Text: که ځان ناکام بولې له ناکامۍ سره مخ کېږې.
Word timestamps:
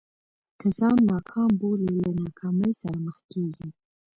که 0.59 0.67
ځان 0.77 0.97
ناکام 1.11 1.51
بولې 1.59 1.89
له 1.99 2.09
ناکامۍ 2.21 2.71
سره 2.81 2.97
مخ 3.05 3.17
کېږې. 3.31 3.67